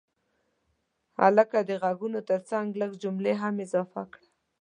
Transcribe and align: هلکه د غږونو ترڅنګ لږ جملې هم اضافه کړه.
هلکه 1.19 1.57
د 1.69 1.69
غږونو 1.83 2.19
ترڅنګ 2.29 2.67
لږ 2.81 2.91
جملې 3.03 3.33
هم 3.41 3.55
اضافه 3.65 4.03
کړه. 4.13 4.25